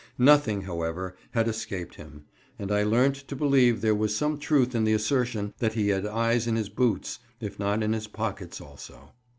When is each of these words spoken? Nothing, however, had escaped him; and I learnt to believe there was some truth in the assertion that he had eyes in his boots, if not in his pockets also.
Nothing, 0.17 0.63
however, 0.63 1.15
had 1.33 1.47
escaped 1.47 1.93
him; 1.93 2.25
and 2.57 2.71
I 2.71 2.81
learnt 2.81 3.13
to 3.27 3.35
believe 3.35 3.81
there 3.81 3.93
was 3.93 4.15
some 4.15 4.39
truth 4.39 4.73
in 4.73 4.83
the 4.83 4.93
assertion 4.95 5.53
that 5.59 5.73
he 5.73 5.89
had 5.89 6.07
eyes 6.07 6.47
in 6.47 6.55
his 6.55 6.69
boots, 6.69 7.19
if 7.39 7.59
not 7.59 7.83
in 7.83 7.93
his 7.93 8.07
pockets 8.07 8.59
also. 8.59 9.13